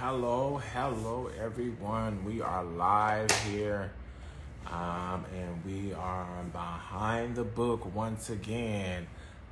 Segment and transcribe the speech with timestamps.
[0.00, 2.24] Hello, hello, everyone.
[2.24, 3.92] We are live here,
[4.66, 9.06] um, and we are behind the book once again.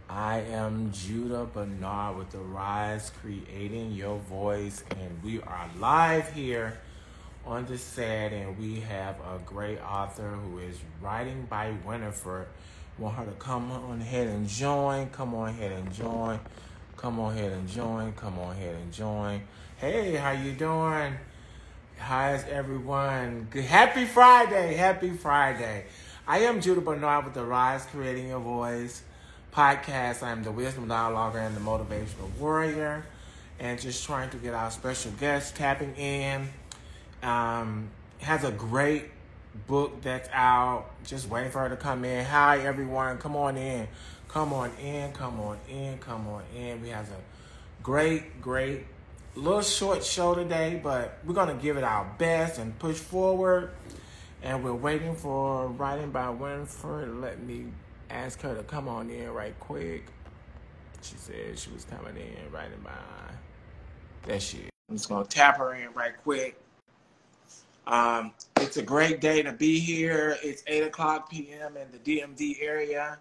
[0.09, 6.79] I am Judah Bernard with the Rise Creating Your Voice, and we are live here
[7.45, 12.47] on the set, and we have a great author who is writing by Winifred.
[12.97, 15.11] Want her to come on ahead and join.
[15.11, 16.41] Come on ahead and join.
[16.99, 18.13] Come on ahead and join.
[18.15, 19.41] Come on ahead and join.
[19.77, 21.15] Hey, how you doing?
[21.97, 23.47] How's everyone?
[23.51, 23.67] Good.
[23.67, 24.75] Happy Friday.
[24.75, 25.85] Happy Friday.
[26.27, 29.05] I am Judah Bernard with the Rise Creating Your Voice
[29.55, 30.25] podcast.
[30.25, 33.07] I'm the wisdom dialoguer and the motivational warrior.
[33.61, 36.49] And just trying to get our special guest tapping in.
[37.23, 39.05] Um, has a great
[39.69, 40.87] book that's out.
[41.07, 42.25] Just waiting for her to come in.
[42.25, 43.19] Hi, everyone.
[43.19, 43.87] Come on in.
[44.29, 45.13] Come on in.
[45.13, 45.99] Come on in.
[45.99, 46.83] Come on in.
[46.83, 48.85] We have a great, great
[49.35, 53.71] little short show today, but we're to give it our best and push forward.
[54.43, 57.21] And we're waiting for writing by Winifred.
[57.21, 57.67] Let me
[58.11, 60.07] ask her to come on in right quick.
[61.03, 62.93] She said she was coming in writing by.
[64.25, 64.71] There she is.
[64.91, 66.61] I'm just to tap her in right quick.
[67.87, 70.37] Um, it's a great day to be here.
[70.43, 71.77] It's 8 o'clock p.m.
[71.79, 73.19] in the DMV area.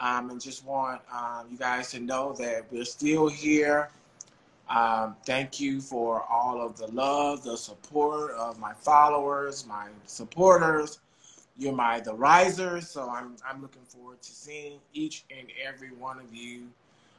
[0.00, 3.90] Um, and just want um, you guys to know that we're still here.
[4.68, 11.00] Um, thank you for all of the love, the support of my followers, my supporters.
[11.56, 16.20] You're my the risers, so I'm I'm looking forward to seeing each and every one
[16.20, 16.68] of you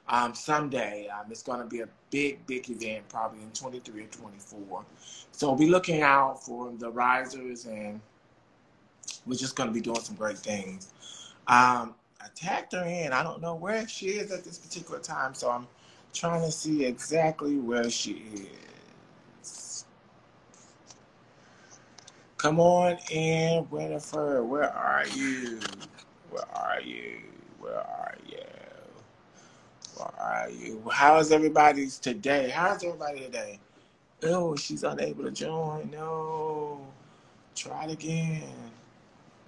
[0.09, 1.07] um, someday.
[1.07, 4.85] Um, it's going to be a big, big event, probably in 23 or 24.
[5.31, 7.99] So be looking out for the risers, and
[9.25, 10.93] we're just going to be doing some great things.
[12.21, 13.13] I tagged her in.
[13.13, 15.67] I don't know where she is at this particular time, so I'm
[16.13, 18.47] trying to see exactly where she
[19.41, 19.85] is.
[22.37, 24.45] Come on in, Winifred.
[24.45, 25.59] Where are you?
[26.29, 27.19] Where are you?
[27.59, 28.37] Where are you?
[29.95, 30.83] Where are you?
[30.91, 32.49] How is everybody's today?
[32.49, 33.59] How's everybody today?
[34.23, 35.89] Oh, she's unable to join.
[35.91, 36.87] No.
[37.55, 38.43] Try it again.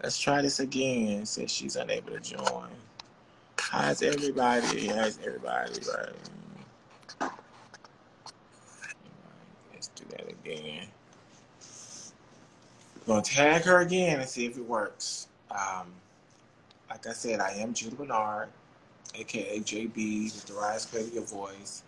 [0.03, 1.25] Let's try this again.
[1.25, 2.69] since she's unable to join.
[3.59, 4.87] How's everybody?
[4.87, 5.73] How's everybody?
[5.87, 7.31] Right.
[9.71, 10.87] Let's do that again.
[13.05, 15.27] We're gonna tag her again and see if it works.
[15.51, 15.87] Um,
[16.89, 18.49] like I said, I am Judah Bernard,
[19.13, 21.83] aka JB with the Rise Creating Your Voice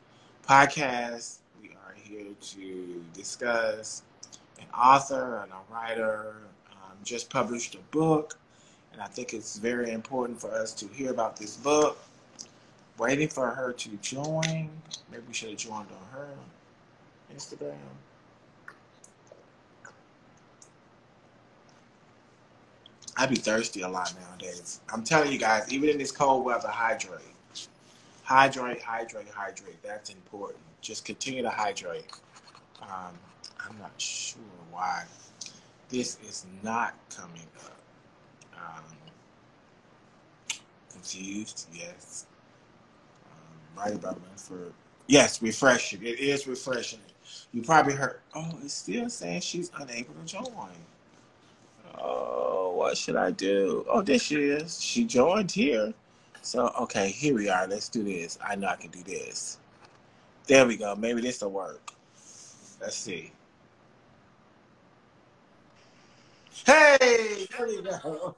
[0.48, 1.38] podcast.
[1.62, 4.04] We are here to discuss
[4.60, 6.36] an author and a writer
[7.04, 8.38] just published a book,
[8.92, 11.98] and I think it's very important for us to hear about this book.
[12.98, 14.70] Waiting for her to join.
[15.12, 16.30] Maybe we should have joined on her
[17.36, 17.74] Instagram.
[23.18, 24.82] I be thirsty a lot nowadays.
[24.92, 27.22] I'm telling you guys, even in this cold weather, hydrate.
[28.24, 29.82] Hydrate, hydrate, hydrate.
[29.84, 30.60] That's important.
[30.82, 32.12] Just continue to hydrate.
[32.82, 33.18] Um,
[33.60, 34.42] I'm not sure
[34.72, 35.04] why
[35.90, 37.72] this is not coming up.
[38.56, 38.84] Um,
[40.92, 41.68] confused?
[41.74, 42.26] Yes.
[43.26, 44.74] Um, right about Winifred.
[45.08, 46.02] Yes, refreshing.
[46.04, 47.00] It is refreshing.
[47.52, 50.70] You probably heard, oh, it's still saying she's unable to join.
[52.00, 53.86] Oh, what should I do?
[53.90, 54.82] Oh, there she is.
[54.82, 55.94] She joined here.
[56.42, 57.68] So, okay, here we are.
[57.68, 58.38] Let's do this.
[58.46, 59.60] I know I can do this.
[60.48, 60.96] There we go.
[60.96, 61.92] Maybe this will work.
[62.82, 63.32] Let's see.
[66.66, 68.36] Hey, there we go.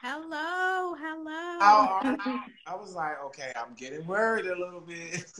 [0.00, 1.58] Hello, hello.
[1.60, 2.40] How are you?
[2.66, 5.32] I was like, okay, I'm getting worried a little bit.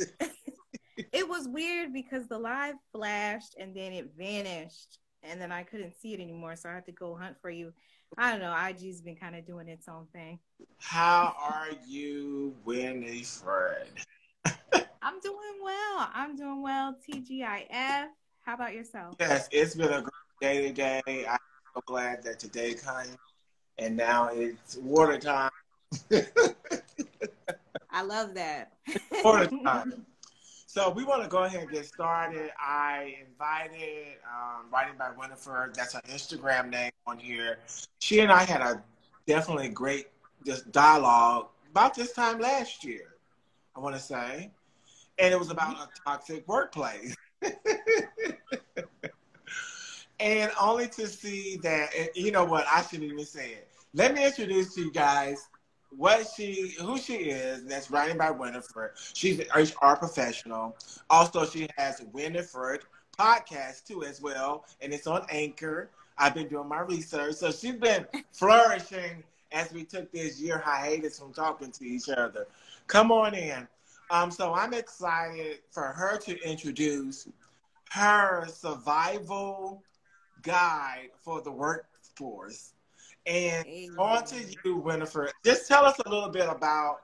[1.13, 5.95] it was weird because the live flashed and then it vanished and then I couldn't
[6.01, 7.73] see it anymore, so I had to go hunt for you.
[8.19, 8.55] I don't know.
[8.69, 10.41] IG's been kind of doing its own thing.
[10.79, 13.89] How are you, Winifred?
[14.45, 16.11] I'm doing well.
[16.13, 16.97] I'm doing well.
[17.09, 18.09] TGIF.
[18.45, 19.15] How about yourself?
[19.21, 21.25] Yes, it's been a great day today.
[21.29, 21.39] I'm
[21.75, 23.17] so glad that today came,
[23.79, 25.51] and now it's water time.
[27.91, 28.73] I love that.
[29.25, 30.07] water time.
[30.67, 32.51] So we want to go ahead and get started.
[32.59, 35.75] I invited um, Writing by Winifred.
[35.75, 37.59] That's her Instagram name on here.
[37.99, 38.83] She and I had a
[39.27, 40.07] definitely great
[40.47, 43.15] just dialogue about this time last year.
[43.77, 44.51] I want to say,
[45.19, 47.15] and it was about a toxic workplace.
[50.23, 52.65] and only to see that, you know what?
[52.71, 53.69] I shouldn't even say it.
[53.95, 55.49] Let me introduce to you guys
[55.91, 60.75] what she who she is that's writing by winifred she's an hr professional
[61.11, 62.81] also she has winifred
[63.19, 65.91] podcast too as well, and it's on Anchor.
[66.19, 69.23] I've been doing my research, so she's been flourishing
[69.53, 72.47] as we took this year hiatus from talking to each other.
[72.87, 73.67] Come on in.
[74.11, 77.29] Um, so I'm excited for her to introduce
[77.91, 79.83] her survival
[80.43, 82.75] guide for the workforce.
[83.27, 83.97] And Amen.
[83.99, 85.33] on to you, Winifred.
[85.45, 87.01] Just tell us a little bit about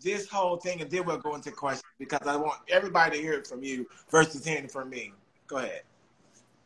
[0.00, 3.34] this whole thing, and then we'll go into questions because I want everybody to hear
[3.34, 5.12] it from you versus hearing from me.
[5.46, 5.82] Go ahead.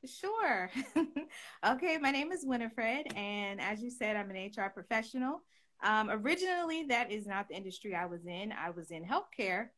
[0.05, 0.71] Sure.
[1.67, 5.43] okay, my name is Winifred, and as you said, I'm an HR professional.
[5.83, 8.53] Um, originally, that is not the industry I was in.
[8.53, 9.69] I was in healthcare,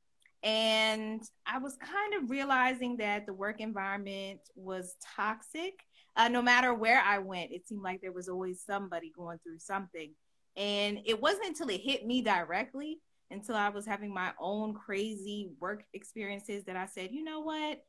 [0.42, 5.80] and I was kind of realizing that the work environment was toxic.
[6.16, 9.58] Uh, no matter where I went, it seemed like there was always somebody going through
[9.58, 10.12] something.
[10.56, 12.98] And it wasn't until it hit me directly,
[13.30, 17.82] until I was having my own crazy work experiences, that I said, you know what?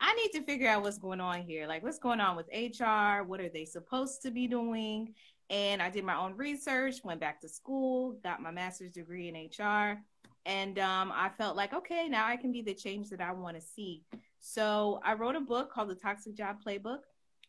[0.00, 1.66] I need to figure out what's going on here.
[1.66, 3.22] Like, what's going on with HR?
[3.24, 5.14] What are they supposed to be doing?
[5.50, 9.34] And I did my own research, went back to school, got my master's degree in
[9.34, 9.98] HR.
[10.46, 13.56] And um, I felt like, okay, now I can be the change that I want
[13.56, 14.02] to see.
[14.40, 17.00] So I wrote a book called The Toxic Job Playbook.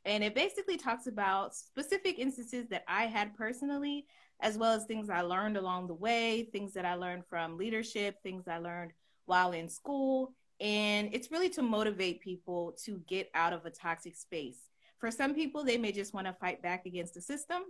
[0.05, 4.05] And it basically talks about specific instances that I had personally,
[4.39, 8.15] as well as things I learned along the way, things that I learned from leadership,
[8.23, 8.91] things I learned
[9.25, 10.33] while in school.
[10.59, 14.59] And it's really to motivate people to get out of a toxic space.
[14.97, 17.63] For some people, they may just want to fight back against the system.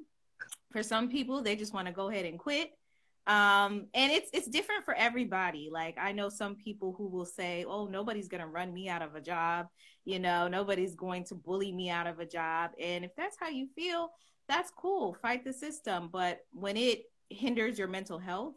[0.72, 2.72] For some people, they just want to go ahead and quit.
[3.30, 5.70] Um, and it's it's different for everybody.
[5.72, 9.04] Like I know some people who will say, "Oh, nobody's going to run me out
[9.04, 9.68] of a job."
[10.04, 12.72] You know, nobody's going to bully me out of a job.
[12.82, 14.10] And if that's how you feel,
[14.48, 15.16] that's cool.
[15.22, 16.10] Fight the system.
[16.12, 18.56] But when it hinders your mental health,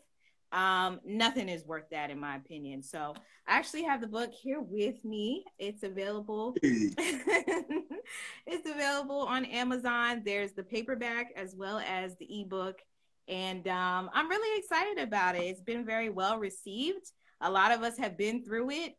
[0.53, 2.83] um, nothing is worth that, in my opinion.
[2.83, 3.13] So
[3.47, 5.45] I actually have the book here with me.
[5.59, 6.57] It's available.
[6.63, 10.23] it's available on Amazon.
[10.25, 12.81] There's the paperback as well as the ebook.
[13.29, 15.43] And um, I'm really excited about it.
[15.43, 17.13] It's been very well received.
[17.41, 18.97] A lot of us have been through it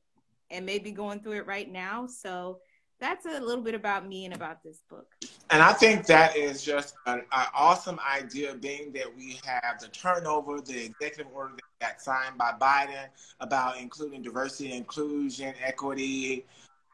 [0.49, 2.07] and maybe going through it right now.
[2.07, 2.59] So
[2.99, 5.07] that's a little bit about me and about this book.
[5.49, 9.89] And I think that is just an, an, awesome idea, being that we have the
[9.89, 13.07] turnover, the executive order that got signed by Biden
[13.41, 16.45] about including diversity, inclusion, equity,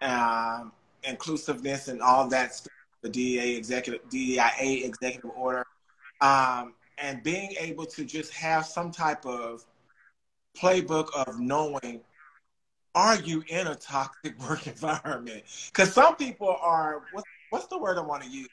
[0.01, 0.71] um,
[1.03, 2.73] inclusiveness, and all that stuff.
[3.01, 5.65] The DEA executive, DEIA executive order,
[6.21, 9.65] um, and being able to just have some type of
[10.57, 12.01] playbook of knowing
[12.95, 15.43] are you in a toxic work environment?
[15.67, 18.49] Because some people are what's, what's the word I want to use?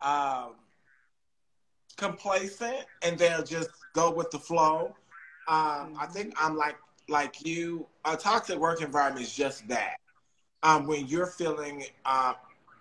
[0.00, 0.54] Um,
[1.96, 4.94] complacent, and they'll just go with the flow.
[5.48, 6.76] Um, I think I'm like
[7.08, 7.86] like you.
[8.04, 9.96] A toxic work environment is just that.
[10.62, 12.34] Um, when you're feeling uh,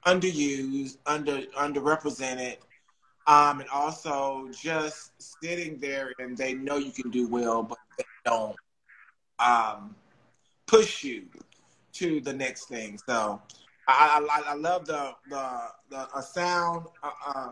[0.06, 2.58] underused, under underrepresented,
[3.28, 8.06] um, and also just sitting there and they know you can do well, but they
[8.26, 8.56] don't.
[9.40, 9.96] Um,
[10.68, 11.24] push you
[11.94, 13.00] to the next thing.
[13.08, 13.42] So
[13.88, 15.60] I, I, I love the, the,
[15.90, 17.52] the a sound, uh, uh,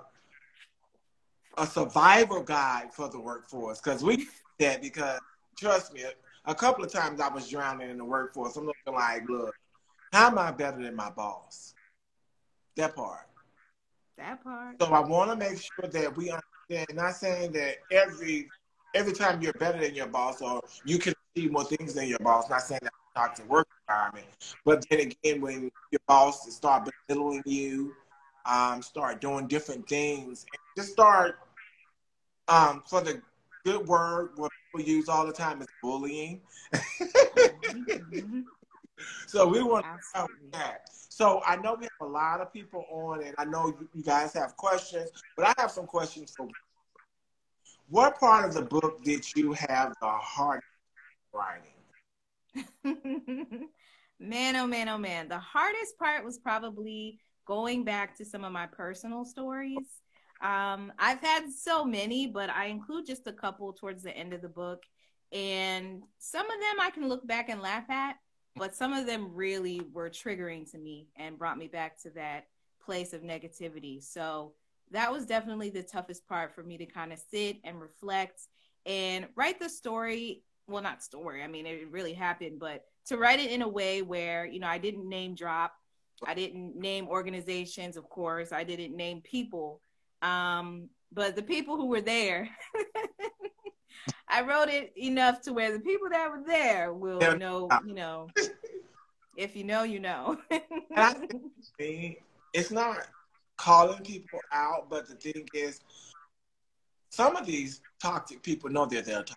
[1.57, 4.27] a survival guide for the workforce because we
[4.59, 5.19] that because
[5.57, 6.03] trust me,
[6.45, 8.55] a couple of times I was drowning in the workforce.
[8.57, 9.55] I'm looking like, look,
[10.11, 11.73] how am I better than my boss?
[12.75, 13.27] That part.
[14.17, 14.81] That part.
[14.81, 16.87] So I want to make sure that we understand.
[16.93, 18.51] Not saying that every
[18.93, 22.19] every time you're better than your boss or you can achieve more things than your
[22.19, 22.49] boss.
[22.49, 24.27] Not saying that toxic work environment.
[24.63, 27.93] But then again, when your boss start belittling you,
[28.45, 30.45] um, start doing different things,
[30.77, 31.39] just start
[32.47, 33.21] um, for the
[33.65, 36.41] good word what people use all the time is bullying.
[39.27, 40.89] so we want to start that.
[41.15, 44.33] So I know we have a lot of people on, and I know you guys
[44.33, 46.53] have questions, but I have some questions for you.
[47.87, 50.67] What part of the book did you have the hardest
[51.33, 51.71] writing?
[54.19, 55.29] man, oh man, oh man.
[55.29, 60.01] The hardest part was probably going back to some of my personal stories.
[60.41, 64.41] Um, I've had so many, but I include just a couple towards the end of
[64.41, 64.83] the book.
[65.31, 68.17] And some of them I can look back and laugh at,
[68.55, 72.45] but some of them really were triggering to me and brought me back to that
[72.83, 74.03] place of negativity.
[74.03, 74.53] So
[74.91, 78.41] that was definitely the toughest part for me to kind of sit and reflect
[78.85, 83.39] and write the story well not story i mean it really happened but to write
[83.39, 85.73] it in a way where you know i didn't name drop
[86.25, 89.81] i didn't name organizations of course i didn't name people
[90.21, 92.49] um, but the people who were there
[94.29, 97.79] i wrote it enough to where the people that were there will know ah.
[97.85, 98.27] you know
[99.35, 100.37] If you know, you know.
[102.53, 103.07] it's not
[103.57, 105.81] calling people out, but the thing is,
[107.09, 109.35] some of these toxic people know that they're toxic.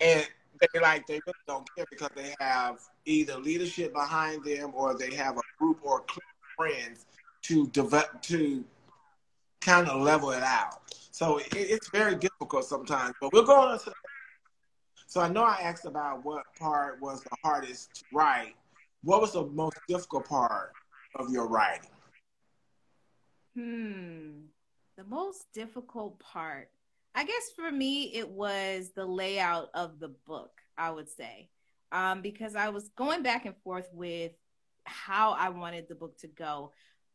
[0.00, 0.26] And
[0.60, 5.14] they like they really don't care because they have either leadership behind them or they
[5.14, 6.20] have a group or a
[6.56, 7.06] friends
[7.42, 8.64] to develop to
[9.60, 10.94] kind of level it out.
[11.14, 13.14] So it, it's very difficult sometimes.
[13.20, 13.92] But we're going to.
[15.06, 18.54] So I know I asked about what part was the hardest to write.
[19.04, 20.72] What was the most difficult part
[21.14, 21.90] of your writing?
[23.54, 24.30] Hmm.
[24.96, 26.68] The most difficult part.
[27.14, 31.48] I guess for me, it was the layout of the book, I would say.
[31.92, 34.32] Um, because I was going back and forth with
[34.82, 36.72] how I wanted the book to go.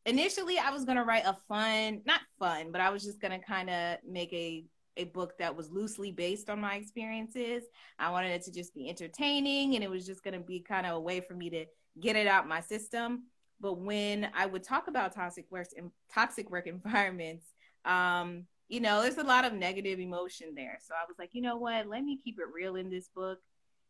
[0.10, 3.70] Initially, I was to write a fun, not fun, but I was just to kind
[3.70, 4.66] of make a
[4.98, 7.64] a book that was loosely based on my experiences.
[8.00, 10.96] I wanted it to just be entertaining and it was just to be kind of
[10.96, 11.66] a way for me to
[12.02, 13.28] get it out my system.
[13.62, 17.46] But when I would talk about toxic work and toxic work environments,
[17.86, 20.80] um, you know, there's a lot of negative emotion there.
[20.86, 21.88] So I was like, you know what?
[21.88, 23.40] Let me keep it real in this book.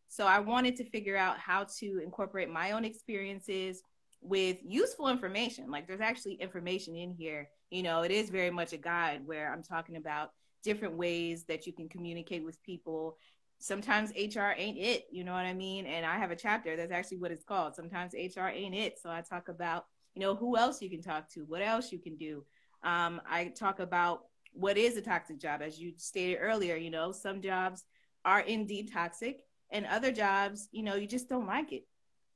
[0.10, 3.82] So I wanted to figure out how to incorporate my own experiences
[4.22, 5.72] with useful information.
[5.72, 7.50] Like there's actually information in here.
[7.70, 10.32] You know, it is very much a guide where I'm talking about
[10.64, 13.18] different ways that you can communicate with people.
[13.60, 15.86] Sometimes HR ain't it, you know what I mean?
[15.86, 17.76] And I have a chapter that's actually what it's called.
[17.76, 19.00] Sometimes HR ain't it.
[19.00, 19.86] So I talk about,
[20.16, 22.46] you know, who else you can talk to, what else you can do.
[22.84, 24.24] Um, I talk about
[24.54, 26.76] what is a toxic job, as you stated earlier.
[26.76, 27.84] You know, some jobs
[28.26, 31.84] are indeed toxic, and other jobs, you know, you just don't like it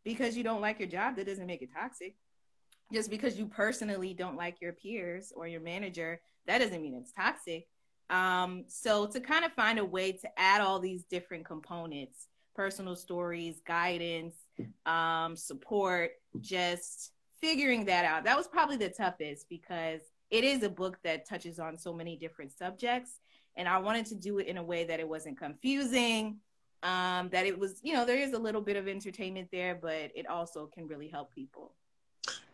[0.03, 1.15] because you don't like your job.
[1.15, 2.15] That doesn't make it toxic.
[2.91, 7.11] Just because you personally don't like your peers or your manager, that doesn't mean it's
[7.11, 7.67] toxic.
[8.09, 12.95] Um, so to kind of find a way to add all these different components, personal
[12.95, 14.35] stories, guidance,
[14.85, 18.23] um, support, just figuring that out.
[18.25, 22.15] That was probably the toughest because it is a book that touches on so many
[22.15, 23.19] different subjects.
[23.55, 26.37] And I wanted to do it in a way that it wasn't confusing,
[26.83, 30.11] um, that it was, you know, there is a little bit of entertainment there, but
[30.13, 31.71] it also can really help people.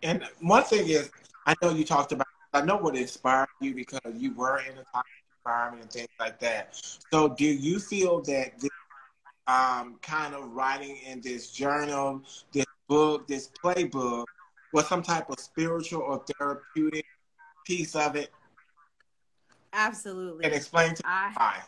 [0.03, 1.09] And one thing is,
[1.45, 4.83] I know you talked about, I know what inspired you because you were in a
[4.93, 5.11] toxic
[5.43, 6.79] environment and things like that.
[7.11, 8.69] So do you feel that this
[9.47, 12.21] um, kind of writing in this journal,
[12.51, 14.25] this book, this playbook
[14.73, 17.05] was some type of spiritual or therapeutic
[17.65, 18.31] piece of it?
[19.73, 20.45] Absolutely.
[20.45, 21.61] And explain to I, why.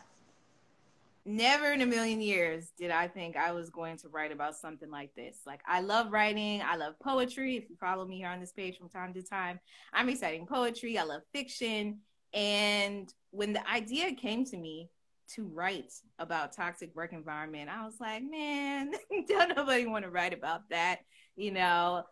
[1.24, 4.90] Never in a million years did I think I was going to write about something
[4.90, 5.38] like this.
[5.46, 6.62] Like, I love writing.
[6.62, 7.56] I love poetry.
[7.56, 9.60] If you follow me here on this page from time to time,
[9.92, 10.98] I'm reciting poetry.
[10.98, 12.00] I love fiction.
[12.34, 14.88] And when the idea came to me
[15.34, 18.92] to write about toxic work environment, I was like, man,
[19.28, 21.00] don't nobody want to write about that.
[21.36, 22.02] You know,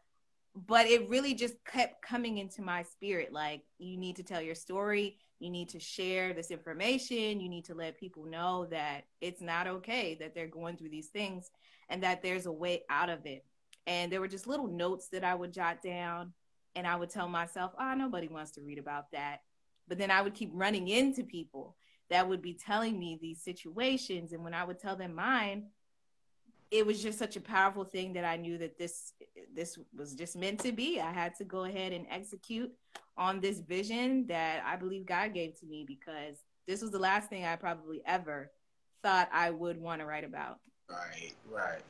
[0.54, 4.54] but it really just kept coming into my spirit like you need to tell your
[4.54, 7.40] story you need to share this information.
[7.40, 11.08] You need to let people know that it's not okay that they're going through these
[11.08, 11.50] things
[11.88, 13.44] and that there's a way out of it.
[13.86, 16.32] And there were just little notes that i would jot down
[16.76, 19.38] and i would tell myself oh nobody wants to read about that.
[19.88, 21.76] But then i would keep running into people
[22.10, 24.32] that would be telling me these situations.
[24.32, 25.64] And when i would tell them mine
[26.70, 29.12] it was just such a powerful thing that I knew that this
[29.54, 31.00] this was just meant to be.
[31.00, 32.72] I had to go ahead and execute
[33.16, 36.36] on this vision that I believe God gave to me because
[36.66, 38.52] this was the last thing I probably ever
[39.02, 40.58] thought I would want to write about.
[40.88, 41.82] Right, right.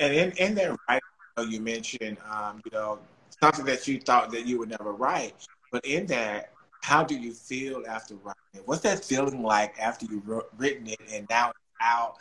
[0.00, 2.98] And in in that writing, you mentioned, um, you know,
[3.40, 5.34] something that you thought that you would never write,
[5.72, 8.34] but in that, how do you feel after writing?
[8.54, 8.62] it?
[8.66, 12.16] What's that feeling like after you've written it and now it's out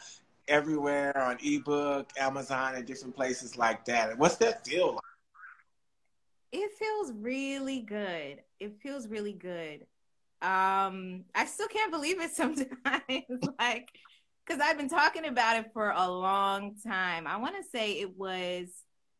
[0.48, 4.18] everywhere on ebook, Amazon, and different places like that.
[4.18, 5.01] What's that feel like?
[6.51, 8.42] It feels really good.
[8.60, 9.86] It feels really good.
[10.42, 12.70] Um, I still can't believe it sometimes.
[13.60, 13.89] like,
[14.46, 17.27] because I've been talking about it for a long time.
[17.27, 18.70] I want to say it was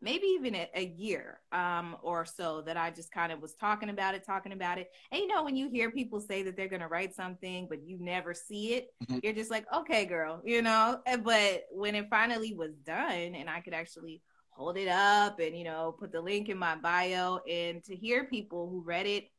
[0.02, 3.90] maybe even a, a year um, or so that I just kind of was talking
[3.90, 4.92] about it, talking about it.
[5.12, 7.84] And you know, when you hear people say that they're going to write something, but
[7.84, 9.20] you never see it, mm-hmm.
[9.24, 11.00] you're just like, okay, girl, you know.
[11.24, 15.64] But when it finally was done and I could actually hold it up and, you
[15.64, 19.30] know, put the link in my bio and to hear people who read it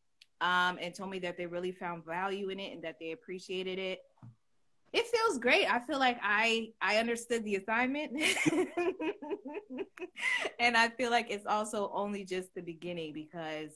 [0.41, 3.79] um, and told me that they really found value in it and that they appreciated
[3.79, 4.01] it
[4.93, 5.71] it feels great.
[5.71, 8.13] I feel like I I understood the assignment.
[10.59, 13.73] and I feel like it's also only just the beginning because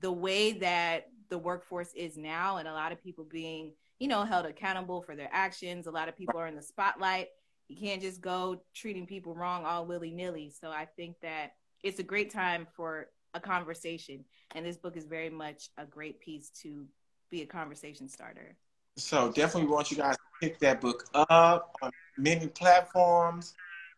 [0.00, 4.24] the way that the workforce is now and a lot of people being, you know,
[4.24, 7.28] held accountable for their actions, a lot of people are in the spotlight.
[7.68, 10.50] You can't just go treating people wrong all willy nilly.
[10.50, 11.52] So I think that
[11.82, 14.24] it's a great time for a conversation.
[14.54, 16.86] And this book is very much a great piece to
[17.30, 18.56] be a conversation starter.
[18.96, 23.54] So definitely want you guys to pick that book up on many platforms.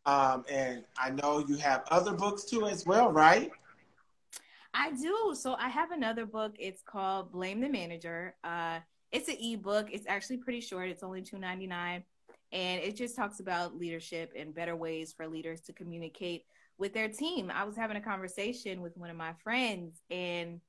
[0.06, 3.50] Um, and I know you have other books too as well, right?
[4.74, 5.34] I do.
[5.34, 6.54] So I have another book.
[6.58, 8.34] It's called Blame the Manager.
[8.44, 8.80] Uh,
[9.12, 9.88] it's an ebook.
[9.92, 10.88] It's actually pretty short.
[10.88, 12.02] It's only two ninety nine,
[12.52, 16.44] and it just talks about leadership and better ways for leaders to communicate
[16.76, 17.52] with their team.
[17.54, 20.60] I was having a conversation with one of my friends, and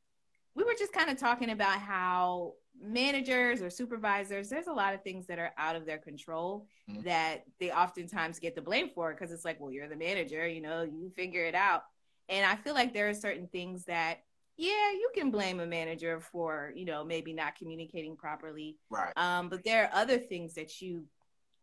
[0.56, 5.04] we were just kind of talking about how managers or supervisors, there's a lot of
[5.04, 7.02] things that are out of their control mm-hmm.
[7.04, 10.62] that they oftentimes get the blame for because it's like, well, you're the manager, you
[10.62, 11.84] know, you figure it out.
[12.30, 14.20] And I feel like there are certain things that,
[14.58, 18.78] yeah, you can blame a manager for, you know, maybe not communicating properly.
[18.90, 19.14] Right.
[19.18, 21.06] Um, but there are other things that you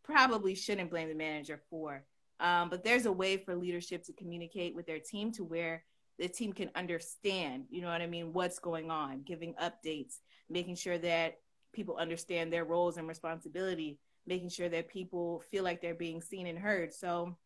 [0.05, 2.05] probably shouldn't blame the manager for.
[2.41, 5.85] Um, but there's a way for leadership to communicate with their team to where
[6.19, 10.77] the team can understand, you know what I mean, what's going on, giving updates, making
[10.77, 11.39] sure that
[11.73, 16.47] people understand their roles and responsibility, making sure that people feel like they're being seen
[16.47, 16.93] and heard.
[16.93, 17.37] So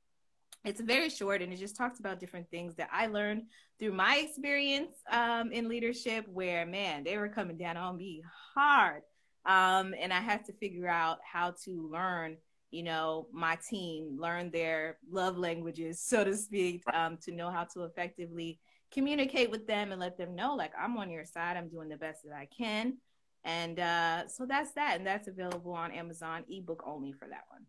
[0.64, 3.44] it's very short and it just talks about different things that I learned
[3.78, 8.22] through my experience um, in leadership where, man, they were coming down on me
[8.54, 9.02] hard.
[9.44, 12.36] Um, and I had to figure out how to learn,
[12.70, 17.64] you know, my team, learn their love languages, so to speak, um, to know how
[17.64, 18.58] to effectively
[18.92, 21.96] communicate with them and let them know, like, I'm on your side, I'm doing the
[21.96, 22.98] best that I can.
[23.44, 24.96] And uh, so that's that.
[24.96, 27.62] And that's available on Amazon, ebook only for that one.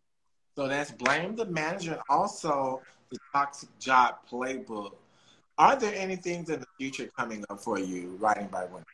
[0.55, 4.93] So that's Blame the Manager and also the Toxic Job Playbook.
[5.59, 8.85] Are there any things in the future coming up for you, writing by women?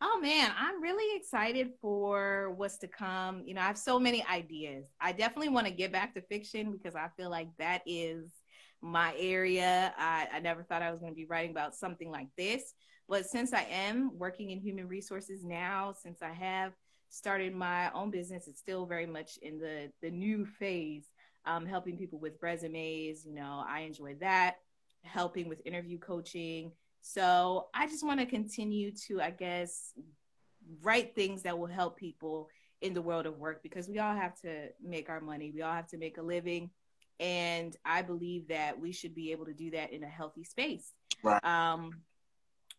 [0.00, 3.42] Oh man, I'm really excited for what's to come.
[3.44, 4.84] You know, I have so many ideas.
[5.00, 8.30] I definitely want to get back to fiction because I feel like that is
[8.80, 9.92] my area.
[9.98, 12.74] I, I never thought I was going to be writing about something like this.
[13.08, 16.72] But since I am working in human resources now, since I have
[17.08, 18.48] started my own business.
[18.48, 21.06] It's still very much in the the new phase,
[21.46, 23.24] um, helping people with resumes.
[23.26, 24.56] You know, I enjoy that.
[25.02, 26.72] Helping with interview coaching.
[27.00, 29.92] So I just want to continue to, I guess,
[30.82, 32.48] write things that will help people
[32.80, 35.50] in the world of work because we all have to make our money.
[35.54, 36.70] We all have to make a living.
[37.20, 40.92] And I believe that we should be able to do that in a healthy space.
[41.22, 41.44] Right.
[41.44, 41.90] Um,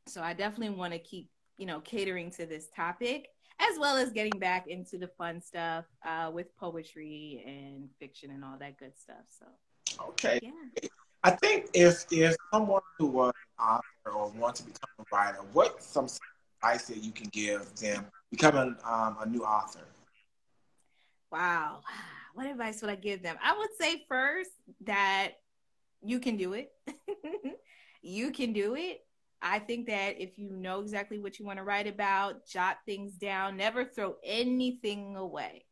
[0.07, 3.29] so I definitely want to keep, you know, catering to this topic
[3.59, 8.43] as well as getting back into the fun stuff uh, with poetry and fiction and
[8.45, 9.25] all that good stuff.
[9.27, 9.45] So,
[10.09, 10.39] okay.
[10.41, 10.89] Yeah.
[11.23, 15.81] I think if if someone who was author or want to become a writer, what
[15.81, 16.07] some
[16.61, 19.85] advice that you can give them becoming um, a new author?
[21.31, 21.81] Wow,
[22.33, 23.37] what advice would I give them?
[23.43, 24.51] I would say first
[24.85, 25.33] that
[26.01, 26.71] you can do it.
[28.01, 29.01] you can do it.
[29.41, 33.13] I think that if you know exactly what you want to write about, jot things
[33.13, 35.65] down, never throw anything away.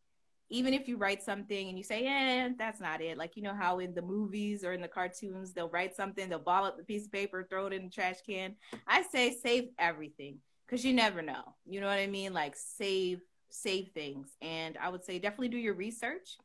[0.50, 3.18] Even if you write something and you say, eh, that's not it.
[3.18, 6.40] Like, you know how in the movies or in the cartoons, they'll write something, they'll
[6.40, 8.56] ball up the piece of paper, throw it in the trash can.
[8.88, 11.44] I say save everything because you never know.
[11.66, 12.34] You know what I mean?
[12.34, 14.30] Like, save, save things.
[14.42, 16.38] And I would say definitely do your research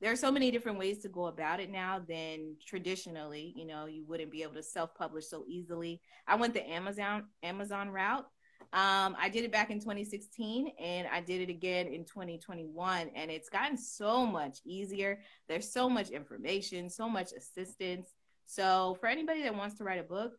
[0.00, 3.86] there are so many different ways to go about it now than traditionally you know
[3.86, 8.26] you wouldn't be able to self-publish so easily i went the amazon amazon route
[8.72, 13.30] um, i did it back in 2016 and i did it again in 2021 and
[13.30, 15.20] it's gotten so much easier.
[15.48, 18.14] There's so much information so much assistance.
[18.46, 20.32] So for anybody that wants to write a book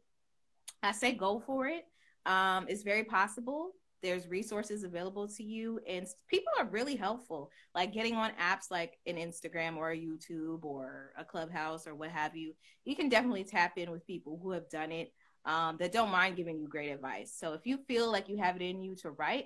[0.83, 1.85] i say go for it.
[2.25, 3.71] Um, it's very possible.
[4.01, 8.97] There's resources available to you and people are really helpful like getting on apps like
[9.07, 12.53] an instagram or a youtube or a clubhouse or what have you.
[12.85, 15.11] You can definitely tap in with people who have done it
[15.45, 17.33] um, that don't mind giving you great advice.
[17.37, 19.45] So if you feel like you have it in you to write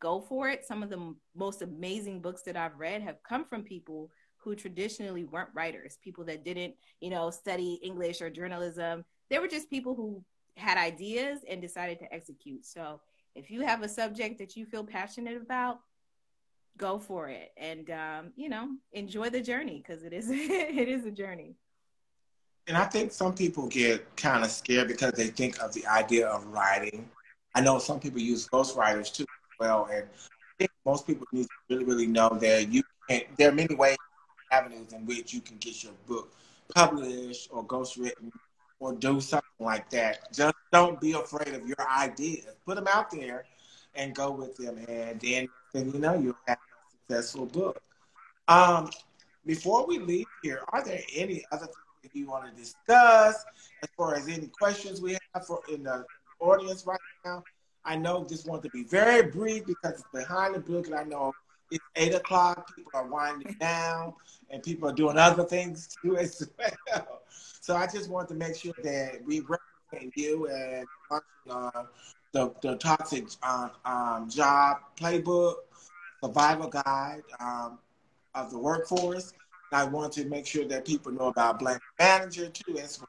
[0.00, 0.64] go for it.
[0.64, 4.54] Some of the m- most amazing books that i've read have come from people who
[4.54, 9.04] traditionally weren't writers people that didn't you know study english or journalism.
[9.28, 10.24] They were just people who
[10.56, 12.66] had ideas and decided to execute.
[12.66, 13.00] So
[13.36, 15.78] if you have a subject that you feel passionate about
[16.76, 17.50] go for it.
[17.56, 21.54] And um, you know enjoy the journey because it is it is a journey
[22.66, 26.26] and i think some people get kind of scared because they think of the idea
[26.28, 27.08] of writing
[27.54, 31.44] i know some people use ghostwriters too as well and i think most people need
[31.44, 33.96] to really really know that you can there are many ways
[34.52, 36.32] avenues in which you can get your book
[36.74, 38.30] published or ghostwritten
[38.78, 40.32] or do something like that.
[40.32, 42.46] Just don't be afraid of your ideas.
[42.66, 43.44] Put them out there
[43.94, 44.78] and go with them.
[44.88, 47.80] And then, then you know, you'll have a successful book.
[48.48, 48.90] Um,
[49.46, 53.44] before we leave here, are there any other things that you want to discuss
[53.82, 56.04] as far as any questions we have for in the
[56.40, 57.44] audience right now?
[57.84, 61.04] I know just want to be very brief because it's behind the book, and I
[61.04, 61.34] know
[61.70, 62.74] it's eight o'clock.
[62.76, 64.14] People are winding down,
[64.50, 67.22] and people are doing other things too as well.
[67.60, 70.86] So I just want to make sure that we represent you and
[71.50, 71.84] uh,
[72.32, 75.54] the the toxic uh, um, job playbook,
[76.22, 77.78] survival guide um,
[78.34, 79.32] of the workforce.
[79.72, 82.78] I want to make sure that people know about Blank Manager too.
[82.78, 83.08] As well.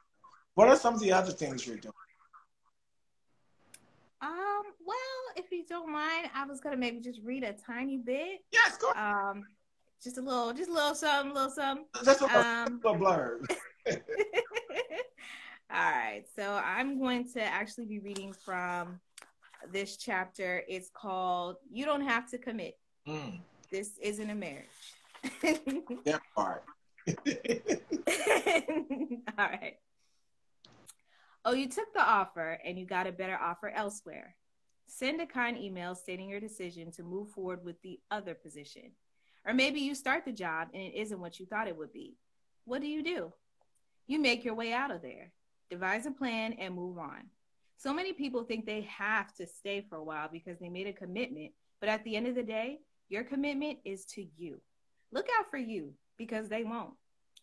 [0.54, 1.94] What are some of the other things you're doing?
[4.20, 4.96] Um, well,
[5.36, 8.40] if you don't mind, I was gonna maybe just read a tiny bit.
[8.52, 8.92] Yes, go.
[8.92, 9.44] Um,
[10.02, 11.86] just a little, just a little something, a little something.
[12.04, 13.46] Just a little, um, a blurb.
[15.74, 19.00] All right, so I'm going to actually be reading from
[19.72, 20.62] this chapter.
[20.68, 23.40] It's called "You Don't Have to Commit." Mm.
[23.70, 24.66] This isn't a marriage.
[26.04, 26.64] that part.
[29.38, 29.76] All right.
[31.44, 34.36] Oh, you took the offer and you got a better offer elsewhere.
[34.86, 38.92] Send a kind email stating your decision to move forward with the other position.
[39.44, 42.16] Or maybe you start the job and it isn't what you thought it would be.
[42.64, 43.32] What do you do?
[44.06, 45.32] You make your way out of there,
[45.70, 47.30] devise a plan, and move on.
[47.76, 50.92] So many people think they have to stay for a while because they made a
[50.92, 54.60] commitment, but at the end of the day, your commitment is to you.
[55.12, 56.94] Look out for you because they won't.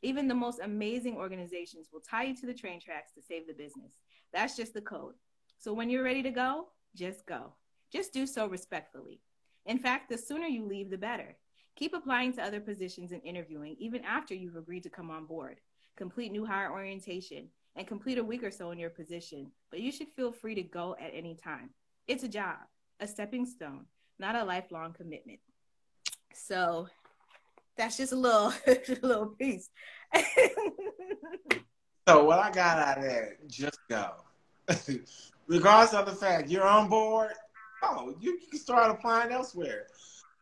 [0.02, 3.54] Even the most amazing organizations will tie you to the train tracks to save the
[3.54, 3.94] business.
[4.34, 5.14] That's just the code.
[5.58, 7.54] So when you're ready to go, just go.
[7.92, 9.20] Just do so respectfully.
[9.66, 11.36] In fact, the sooner you leave, the better.
[11.76, 15.60] Keep applying to other positions and interviewing even after you've agreed to come on board.
[15.96, 19.92] Complete new hire orientation and complete a week or so in your position, but you
[19.92, 21.70] should feel free to go at any time.
[22.08, 22.58] It's a job,
[23.00, 23.86] a stepping stone,
[24.18, 25.40] not a lifelong commitment.
[26.34, 26.88] So
[27.80, 29.70] that's just a little a little piece.
[32.08, 34.12] so what I got out of that, just go.
[35.48, 37.32] Regardless of the fact you're on board,
[37.82, 39.88] oh, you, you can start applying elsewhere.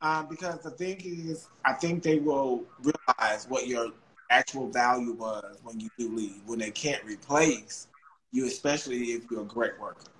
[0.01, 3.91] Um, because the thing is, I think they will realize what your
[4.29, 7.87] actual value was when you do leave, when they can't replace
[8.31, 10.11] you, especially if you're a great worker.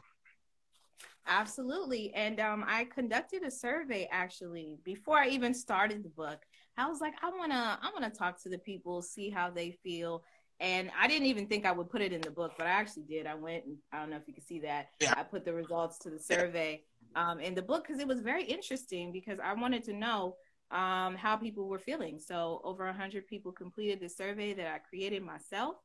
[1.27, 2.13] Absolutely.
[2.13, 6.39] And um, I conducted a survey actually before I even started the book.
[6.78, 10.24] I was like, I wanna, I wanna talk to the people, see how they feel.
[10.60, 13.04] And I didn't even think I would put it in the book, but I actually
[13.04, 13.28] did.
[13.28, 14.90] I went and I don't know if you can see that.
[15.00, 15.13] Yeah.
[15.16, 16.82] I put the results to the survey
[17.16, 20.36] um, in the book because it was very interesting because I wanted to know
[20.72, 22.20] um, how people were feeling.
[22.20, 25.76] So over 100 people completed the survey that I created myself.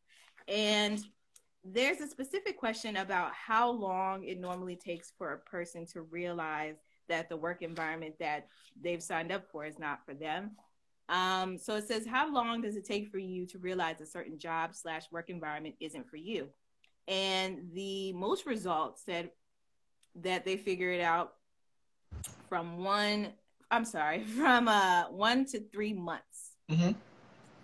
[0.48, 1.04] And
[1.64, 6.76] there's a specific question about how long it normally takes for a person to realize
[7.08, 8.48] that the work environment that
[8.82, 10.52] they've signed up for is not for them.
[11.08, 14.38] Um, so it says, how long does it take for you to realize a certain
[14.38, 16.48] job slash work environment isn't for you?
[17.08, 19.30] And the most results said
[20.16, 21.34] that they figured out
[22.48, 23.32] from one,
[23.70, 26.52] I'm sorry, from uh, one to three months.
[26.70, 26.92] Mm-hmm.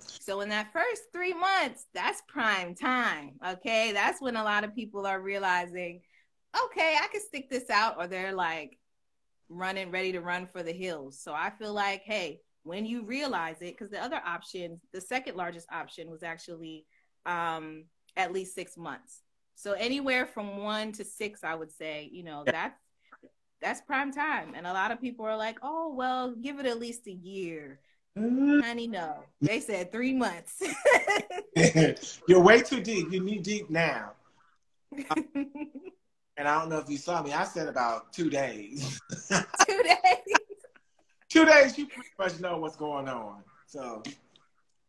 [0.00, 3.32] So in that first three months, that's prime time.
[3.46, 3.92] Okay.
[3.92, 6.02] That's when a lot of people are realizing,
[6.64, 8.78] okay, I can stick this out, or they're like
[9.48, 11.18] running, ready to run for the hills.
[11.22, 15.36] So I feel like, hey, when you realize it, because the other option, the second
[15.36, 16.84] largest option was actually
[17.24, 19.22] um, at least six months.
[19.54, 22.78] So anywhere from one to six, I would say, you know, that's
[23.62, 24.52] that's prime time.
[24.54, 27.80] And a lot of people are like, oh, well, give it at least a year.
[28.16, 28.60] Mm-hmm.
[28.60, 29.24] Honey, no.
[29.40, 30.62] They said three months.
[32.28, 33.10] You're way too deep.
[33.10, 34.12] You need deep now.
[35.14, 37.32] and I don't know if you saw me.
[37.32, 39.00] I said about two days.
[39.66, 40.37] two days.
[41.28, 43.42] Two days, you pretty much know what's going on.
[43.66, 44.02] So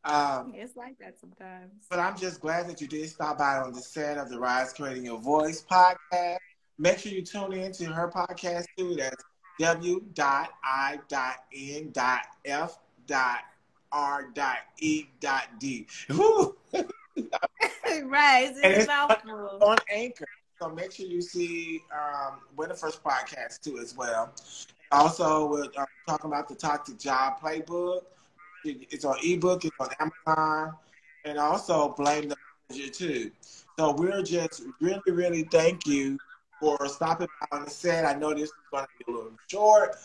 [0.06, 1.72] um, it's like that sometimes.
[1.90, 4.74] But I'm just glad that you did stop by on the set of the Rise
[4.74, 6.38] Creating Your Voice podcast.
[6.78, 8.96] Make sure you tune in to her podcast too.
[8.96, 9.24] That's
[9.60, 10.20] w.i.n.f
[13.08, 13.40] dot
[13.92, 15.88] R dot E dot D.
[16.10, 16.86] right.
[17.84, 20.26] It's, it's on Anchor.
[20.62, 24.34] So make sure you see um, Winifred's podcast too as well.
[24.92, 28.02] Also, we're uh, talking about the Toxic Job Playbook.
[28.66, 29.64] It's on ebook.
[29.66, 30.74] It's on Amazon,
[31.26, 32.36] and also blame the
[32.70, 33.32] manager too.
[33.78, 36.18] So we're just really, really thank you
[36.60, 38.04] for stopping by on the set.
[38.04, 39.96] I know this is going to be a little short,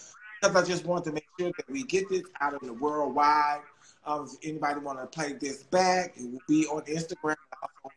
[0.41, 3.63] because I just want to make sure that we get this out in the worldwide.
[4.07, 7.37] Um, if anybody want to play this back, it will be on Instagram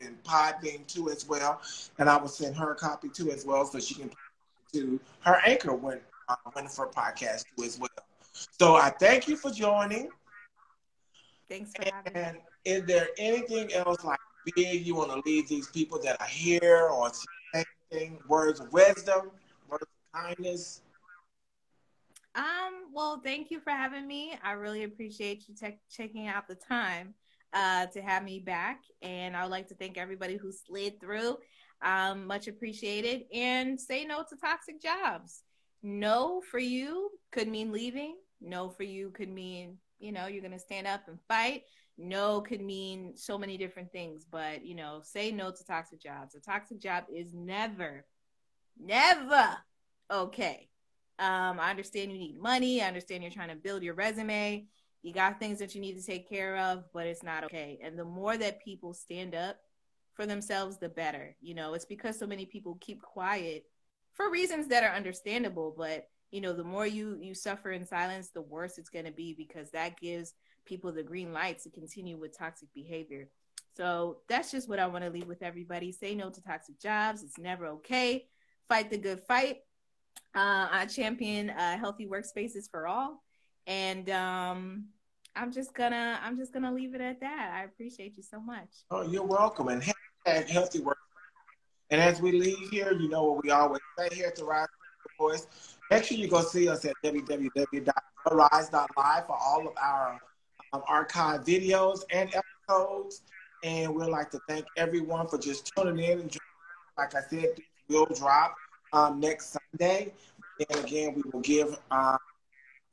[0.01, 1.61] and Podbean too as well.
[1.99, 4.09] And I will send her a copy too as well, so she can
[4.73, 5.99] to her anchor when
[6.55, 7.89] Winifred podcast too as well.
[8.59, 10.09] So I thank you for joining.
[11.49, 12.43] Thanks for having and me.
[12.65, 14.19] Is there anything else like
[14.55, 17.11] big you want to leave these people that are here or
[17.53, 19.31] anything, words of wisdom,
[19.69, 20.81] words of kindness?
[22.35, 24.33] Um, well, thank you for having me.
[24.43, 27.15] I really appreciate you te- checking out the time
[27.53, 28.81] uh, to have me back.
[29.01, 31.37] And I would like to thank everybody who slid through.
[31.81, 33.23] Um, much appreciated.
[33.33, 35.43] And say no to toxic jobs.
[35.83, 38.15] No for you could mean leaving.
[38.41, 41.63] No for you could mean, you know, you're going to stand up and fight.
[41.97, 44.25] No could mean so many different things.
[44.29, 46.35] But, you know, say no to toxic jobs.
[46.35, 48.05] A toxic job is never,
[48.79, 49.57] never
[50.11, 50.69] okay.
[51.19, 52.81] Um, I understand you need money.
[52.81, 54.67] I understand you're trying to build your resume.
[55.01, 57.79] You got things that you need to take care of, but it's not okay.
[57.81, 59.57] And the more that people stand up
[60.13, 61.35] for themselves, the better.
[61.41, 63.63] You know, it's because so many people keep quiet
[64.17, 68.31] for reasons that are understandable, but you know, the more you you suffer in silence,
[68.31, 70.33] the worse it's going to be because that gives
[70.65, 73.29] people the green light to continue with toxic behavior.
[73.77, 75.91] So that's just what I want to leave with everybody.
[75.91, 77.23] Say no to toxic jobs.
[77.23, 78.25] It's never okay.
[78.67, 79.59] Fight the good fight.
[80.35, 83.23] Uh, I champion uh, healthy workspaces for all,
[83.67, 84.87] and um,
[85.35, 87.53] I'm just gonna I'm just gonna leave it at that.
[87.55, 88.69] I appreciate you so much.
[88.91, 90.96] Oh, you're welcome, and hashtag healthy work.
[91.89, 94.67] And as we leave here, you know what we always say here at the Rise
[95.17, 95.47] Voice.
[95.89, 97.87] Make sure you go see us at www.rise.live
[99.25, 100.19] for all of our
[100.73, 103.21] um, archive videos and episodes.
[103.63, 106.19] And we'd like to thank everyone for just tuning in.
[106.19, 106.37] And
[106.97, 107.55] like I said,
[107.89, 108.55] will drop
[108.93, 110.13] um, next Sunday.
[110.69, 112.17] And again, we will give uh,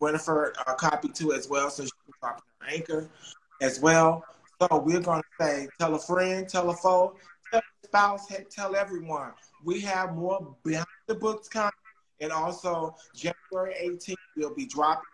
[0.01, 3.09] Winifred a copy too as well, so she can drop on Anchor
[3.61, 4.25] as well.
[4.61, 7.17] So we're going to say, tell a friend, tell a foe,
[7.85, 9.33] spouse, tell everyone.
[9.65, 11.71] We have more behind the books coming.
[12.21, 15.05] And also, January 18th, we'll be dropping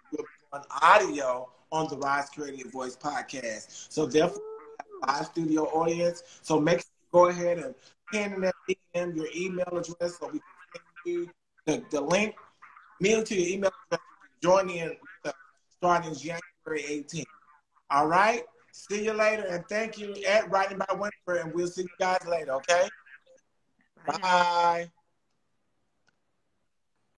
[0.53, 3.91] on audio on the Rise Creative Voice podcast.
[3.91, 4.43] So therefore,
[5.07, 6.23] live studio audience.
[6.43, 7.75] So make sure you go ahead and
[8.13, 10.43] pin in that DM your email address so we can
[10.75, 11.31] send you
[11.67, 12.35] the, the link,
[13.01, 14.07] mail to your email address.
[14.43, 14.97] Join in
[15.77, 17.25] starting January 18th.
[17.91, 18.45] All right.
[18.89, 22.25] See you later, and thank you at Writing by Winifred, and we'll see you guys
[22.27, 22.53] later.
[22.55, 22.89] Okay.
[24.07, 24.19] Bye.
[24.23, 24.91] Bye.